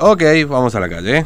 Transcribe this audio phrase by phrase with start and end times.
[0.00, 1.24] Ok, vamos a la calle.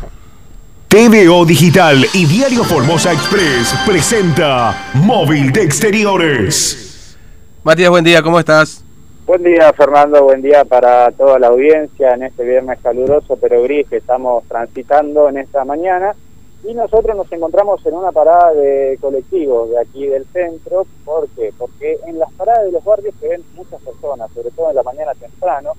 [0.88, 7.16] TVO Digital y Diario Formosa Express presenta Móvil de Exteriores.
[7.62, 8.84] Matías, buen día, ¿cómo estás?
[9.26, 10.22] Buen día, Fernando.
[10.24, 15.28] Buen día para toda la audiencia en este viernes caluroso pero gris que estamos transitando
[15.28, 16.14] en esta mañana.
[16.64, 20.86] Y nosotros nos encontramos en una parada de colectivos de aquí del centro.
[21.04, 21.52] ¿Por qué?
[21.56, 24.82] Porque en las paradas de los barrios se ven muchas personas, sobre todo en la
[24.82, 25.72] mañana temprano,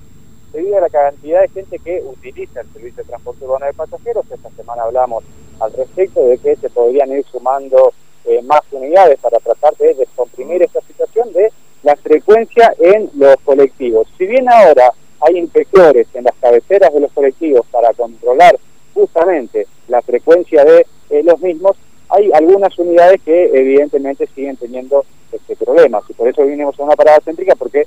[0.51, 4.25] debido a la cantidad de gente que utiliza el servicio de transporte urbano de pasajeros.
[4.31, 5.23] Esta semana hablamos
[5.59, 7.93] al respecto de que se podrían ir sumando
[8.25, 11.51] eh, más unidades para tratar de descomprimir esta situación de
[11.83, 14.07] la frecuencia en los colectivos.
[14.17, 14.91] Si bien ahora
[15.21, 18.57] hay inspectores en las cabeceras de los colectivos para controlar
[18.93, 21.77] justamente la frecuencia de eh, los mismos,
[22.09, 26.95] hay algunas unidades que evidentemente siguen teniendo este problemas y por eso vinimos a una
[26.95, 27.85] parada céntrica porque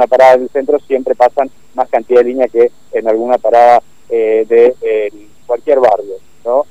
[0.00, 4.46] una parada del centro siempre pasan más cantidad de líneas que en alguna parada eh,
[4.48, 5.12] de
[5.46, 6.64] cualquier barrio, ¿no?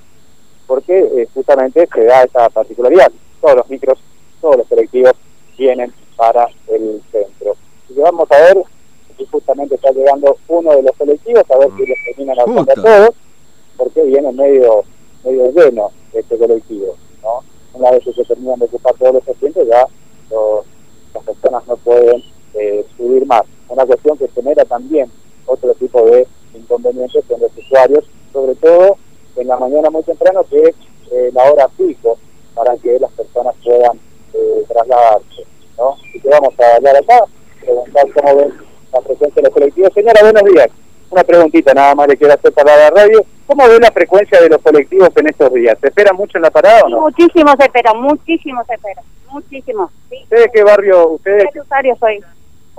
[0.65, 3.11] Porque eh, justamente se da esa particularidad.
[3.39, 3.99] Todos los micros,
[4.41, 5.13] todos los colectivos
[5.55, 7.55] tienen para el centro.
[7.87, 8.63] Y vamos a ver,
[9.13, 13.15] aquí justamente está llegando uno de los colectivos, a ver si les terminan a todos,
[13.77, 14.83] porque viene medio,
[15.23, 16.95] medio lleno este colectivo.
[17.21, 17.43] ¿no?
[17.73, 19.85] Una vez que se terminan de ocupar todos los asientos, ya
[21.13, 23.43] las personas no pueden eh, subir más.
[23.67, 25.11] Una cuestión que genera también
[25.45, 28.97] otro tipo de inconvenientes en los usuarios, sobre todo
[29.35, 30.75] en la mañana muy temprano, que es
[31.11, 32.17] eh, la hora pico,
[32.55, 33.97] para que las personas puedan
[34.33, 35.43] eh, trasladarse.
[35.77, 35.95] ¿no?
[36.13, 37.19] Y que vamos a hablar acá,
[37.61, 38.53] preguntar cómo ven
[38.91, 39.93] la frecuencia de los colectivos.
[39.93, 40.67] Señora, buenos días.
[41.09, 43.25] Una preguntita nada más le quiero hacer para la radio.
[43.47, 45.77] ¿Cómo ve la frecuencia de los colectivos en estos días?
[45.81, 47.01] ¿Se espera mucho en la parada o no?
[47.01, 49.89] Muchísimo se espera, muchísimo se espera, muchísimo.
[50.09, 50.17] Sí.
[50.23, 51.09] ¿Ustedes qué barrio?
[51.09, 51.45] ¿Ustedes?
[51.51, 52.23] ¿Qué usuario soy?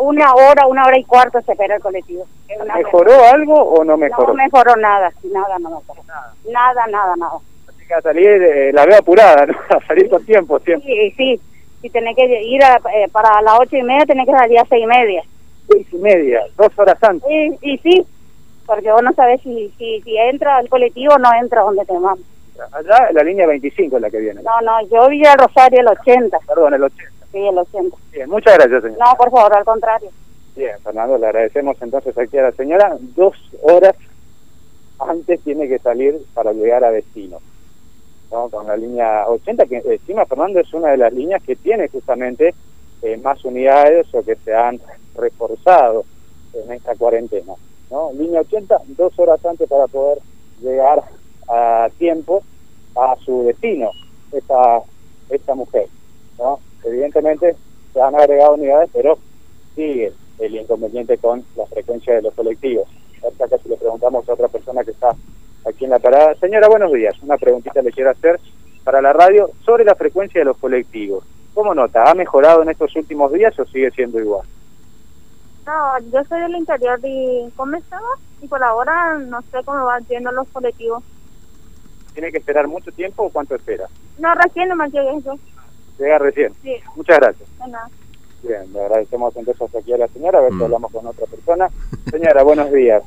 [0.00, 2.26] Una hora, una hora y cuarto se espera el colectivo.
[2.74, 4.28] ¿Mejoró algo o no mejoró?
[4.28, 6.02] No mejoró nada, nada, no mejoró.
[6.50, 7.38] Nada, nada, nada.
[7.68, 9.54] Así que a salir, eh, la veo apurada, ¿no?
[9.76, 10.88] A salir con tiempo siempre.
[10.88, 11.40] Sí, sí
[11.80, 14.84] si tenés que ir eh, para las ocho y media, tenés que salir a seis
[14.84, 15.22] y media.
[15.68, 17.30] Seis y media, dos horas antes.
[17.62, 18.06] Y, sí,
[18.66, 21.92] porque vos no sabés si, si, si entra el colectivo o no entra donde te
[21.92, 22.20] vamos.
[22.72, 24.42] Allá la línea 25 es la que viene.
[24.42, 26.38] No, no, yo vi a Rosario el 80.
[26.46, 27.19] Perdón, el 80.
[27.32, 27.96] Sí, el 80.
[28.12, 28.98] Bien, muchas gracias, señor.
[28.98, 30.10] No, por favor, al contrario.
[30.56, 32.96] Bien, Fernando, le agradecemos entonces aquí a la señora.
[33.16, 33.94] Dos horas
[34.98, 37.38] antes tiene que salir para llegar a destino
[38.50, 42.54] con la línea 80, que encima Fernando es una de las líneas que tiene justamente
[43.02, 44.80] eh, más unidades o que se han
[45.16, 46.04] reforzado
[46.54, 47.54] en esta cuarentena.
[47.90, 48.12] ¿no?
[48.12, 50.18] Línea 80, dos horas antes para poder
[50.60, 51.02] llegar
[51.48, 52.42] a tiempo
[52.94, 53.90] a su destino,
[54.30, 54.80] esta,
[55.28, 55.86] esta mujer.
[56.38, 56.60] ¿no?
[56.84, 57.56] Evidentemente
[57.92, 59.18] se han agregado unidades, pero
[59.74, 62.88] sigue el inconveniente con la frecuencia de los colectivos.
[63.18, 65.14] Acá si le preguntamos a otra persona que está
[65.66, 66.34] aquí en la parada.
[66.36, 67.14] Señora, buenos días.
[67.22, 68.40] Una preguntita le quiero hacer
[68.84, 71.24] para la radio sobre la frecuencia de los colectivos.
[71.54, 72.10] ¿Cómo nota?
[72.10, 74.46] ¿Ha mejorado en estos últimos días o sigue siendo igual?
[75.66, 77.46] No, yo soy del interior de
[77.78, 78.08] estaba?
[78.42, 81.02] y por ahora no sé cómo van yendo los colectivos.
[82.14, 83.86] ¿Tiene que esperar mucho tiempo o cuánto espera?
[84.18, 85.38] No, recién nomás llegué eso.
[86.00, 86.54] Llega recién.
[86.62, 86.76] Sí.
[86.96, 87.48] Muchas gracias.
[87.58, 87.88] Nada.
[88.42, 90.62] Bien, le agradecemos entonces aquí a la señora, a ver si mm.
[90.62, 91.68] hablamos con otra persona.
[92.10, 93.02] Señora, buenos días.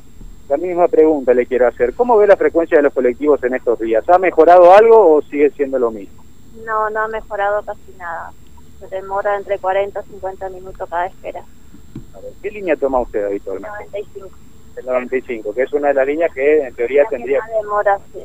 [0.48, 1.96] La misma pregunta le quiero hacer.
[1.96, 4.08] ¿Cómo ve la frecuencia de los colectivos en estos días?
[4.08, 6.24] ¿Ha mejorado algo o sigue siendo lo mismo?
[6.64, 8.32] No, no ha mejorado casi nada.
[8.80, 11.44] Se demora entre 40 y 50 minutos cada espera.
[12.44, 13.86] ¿Qué línea toma usted habitualmente?
[13.92, 14.30] 95.
[14.76, 17.40] El 95, que es una de las líneas que en teoría tendría...
[17.40, 18.20] Que demora, sí.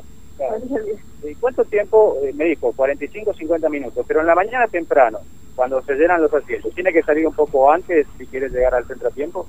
[1.21, 2.17] ¿Y cuánto tiempo?
[2.23, 5.19] Eh, me dijo, 45 50 minutos, pero en la mañana temprano,
[5.55, 8.85] cuando se llenan los asientos, ¿tiene que salir un poco antes si quiere llegar al
[8.87, 9.47] centro tiempo?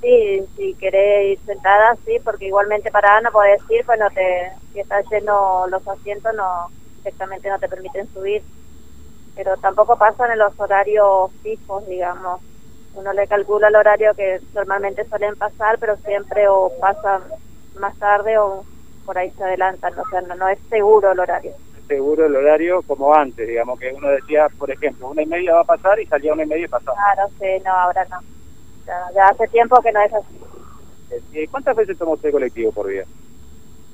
[0.00, 4.52] Sí, si querés ir sentada, sí, porque igualmente parada no podés ir, pues no te,
[4.72, 8.44] si está lleno los asientos, no directamente no te permiten subir.
[9.34, 12.40] Pero tampoco pasan en los horarios fijos, digamos.
[12.94, 17.22] Uno le calcula el horario que normalmente suelen pasar, pero siempre o pasan
[17.74, 18.64] más tarde o
[19.06, 21.52] por ahí se adelantan, o sea, no, no es seguro el horario.
[21.88, 25.60] Seguro el horario como antes, digamos que uno decía, por ejemplo, una y media va
[25.60, 26.96] a pasar y salía una y media y pasaba.
[27.14, 28.18] Claro, sí, no, ahora no
[29.14, 30.36] ya, hace tiempo que no es así.
[31.32, 33.04] Eh, ¿Cuántas veces toma usted colectivo por día?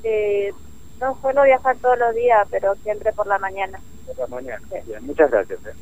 [0.03, 0.53] Eh,
[1.01, 3.81] no suelo viajar todos los días, pero siempre por la mañana.
[4.07, 5.59] Por la mañana, bien, muchas gracias.
[5.67, 5.75] Eh.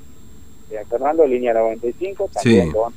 [0.71, 2.93] Bien, Fernando, línea 95, también con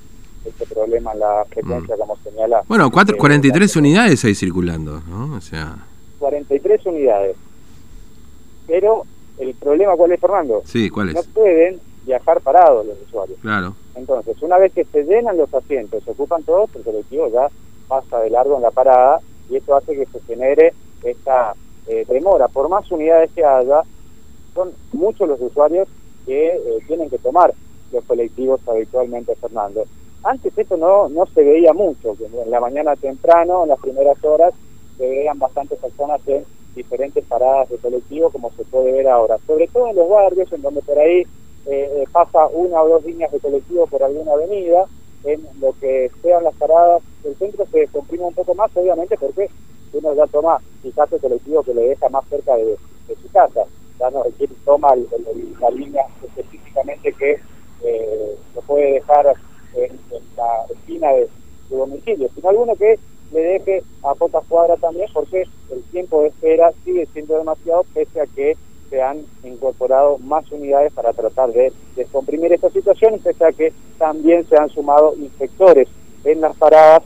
[0.46, 2.00] este problema en la frecuencia, mm.
[2.00, 2.64] como señala.
[2.68, 5.36] Bueno, cuatro, 43 unidades ahí circulando, ¿no?
[5.36, 5.76] O sea...
[6.24, 7.36] 43 unidades.
[8.66, 9.04] Pero
[9.40, 10.62] el problema, ¿cuál es, Fernando?
[10.64, 11.16] Sí, ¿cuál es?
[11.16, 13.38] No pueden viajar parados los usuarios.
[13.42, 13.76] Claro.
[13.96, 17.50] Entonces, una vez que se llenan los asientos, se ocupan todos, el colectivo ya
[17.90, 20.74] pasa de largo en la parada y esto hace que se genere
[21.04, 21.56] esta
[21.88, 22.48] eh, demora.
[22.48, 23.82] Por más unidades que haya,
[24.54, 25.90] son muchos los usuarios
[26.26, 27.54] que eh, tienen que tomar
[27.92, 29.84] los colectivos habitualmente, Fernando.
[30.24, 34.24] Antes esto no, no se veía mucho, que en la mañana temprano, en las primeras
[34.24, 34.54] horas,
[35.04, 36.46] se veían bastantes personas en
[36.76, 39.38] diferentes paradas de colectivo, como se puede ver ahora.
[39.46, 41.24] Sobre todo en los barrios, en donde por ahí
[41.66, 44.86] eh, pasa una o dos líneas de colectivo por alguna avenida,
[45.26, 49.50] en lo que sean las paradas del centro se comprime un poco más, obviamente, porque
[49.92, 52.78] uno ya toma quizás el colectivo que le deja más cerca de,
[53.22, 53.66] su casa,
[54.00, 54.96] ya no requiere toma
[55.60, 57.38] la línea específicamente que
[57.84, 59.34] eh, lo puede dejar
[59.76, 60.00] en,
[60.36, 61.30] la esquina de
[61.68, 62.98] su domicilio, sino alguno que
[63.34, 68.22] le deje a pocas cuadras también, porque el tiempo de espera sigue siendo demasiado, pese
[68.22, 68.56] a que
[68.90, 74.46] se han incorporado más unidades para tratar de descomprimir esta situación, pese a que también
[74.48, 75.88] se han sumado inspectores
[76.24, 77.02] en las paradas,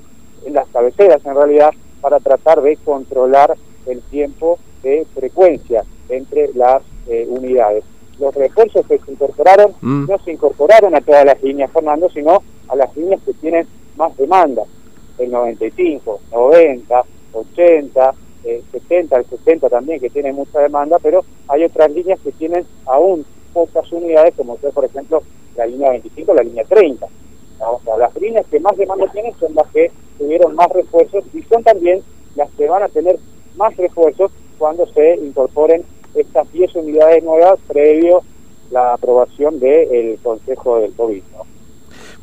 [0.45, 1.71] en las cabeceras en realidad,
[2.01, 7.85] para tratar de controlar el tiempo de frecuencia entre las eh, unidades.
[8.19, 10.07] Los refuerzos que se incorporaron mm.
[10.09, 13.65] no se incorporaron a todas las líneas, Fernando, sino a las líneas que tienen
[13.95, 14.63] más demanda,
[15.19, 17.03] el 95, 90,
[17.33, 18.13] 80,
[18.71, 23.25] 70, el 70 también, que tiene mucha demanda, pero hay otras líneas que tienen aún
[23.53, 25.21] pocas unidades, como ser, por ejemplo,
[25.55, 27.07] la línea 25, la línea 30.
[27.59, 31.41] O sea, las líneas que más demanda tienen son las que tuvieron más refuerzos y
[31.43, 32.01] son también
[32.35, 33.17] las que van a tener
[33.55, 35.83] más refuerzos cuando se incorporen
[36.13, 38.21] estas 10 unidades nuevas previo
[38.71, 41.23] la aprobación del Consejo del COVID.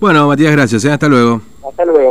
[0.00, 0.84] Bueno, Matías, gracias.
[0.84, 0.92] ¿eh?
[0.92, 1.40] Hasta luego.
[1.66, 2.03] Hasta luego,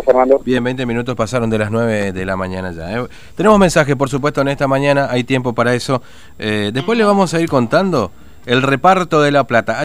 [0.43, 2.91] Bien, 20 minutos pasaron de las 9 de la mañana ya.
[2.99, 3.07] ¿eh?
[3.35, 5.07] Tenemos mensaje, por supuesto, en esta mañana.
[5.09, 6.01] Hay tiempo para eso.
[6.39, 8.11] Eh, después le vamos a ir contando
[8.45, 9.81] el reparto de la plata.